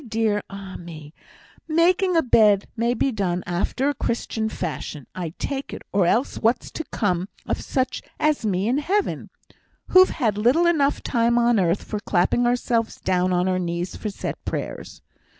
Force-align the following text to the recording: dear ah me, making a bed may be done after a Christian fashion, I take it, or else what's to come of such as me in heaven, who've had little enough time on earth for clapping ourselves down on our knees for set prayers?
dear 0.07 0.41
ah 0.49 0.75
me, 0.77 1.13
making 1.67 2.15
a 2.17 2.23
bed 2.23 2.67
may 2.75 2.95
be 2.95 3.11
done 3.11 3.43
after 3.45 3.87
a 3.87 3.93
Christian 3.93 4.49
fashion, 4.49 5.05
I 5.13 5.35
take 5.37 5.73
it, 5.75 5.83
or 5.93 6.07
else 6.07 6.37
what's 6.37 6.71
to 6.71 6.83
come 6.85 7.29
of 7.45 7.61
such 7.61 8.01
as 8.19 8.43
me 8.43 8.67
in 8.67 8.79
heaven, 8.79 9.29
who've 9.89 10.09
had 10.09 10.39
little 10.39 10.65
enough 10.65 11.03
time 11.03 11.37
on 11.37 11.59
earth 11.59 11.83
for 11.83 11.99
clapping 11.99 12.47
ourselves 12.47 12.99
down 12.99 13.31
on 13.31 13.47
our 13.47 13.59
knees 13.59 13.95
for 13.95 14.09
set 14.09 14.43
prayers? 14.43 15.03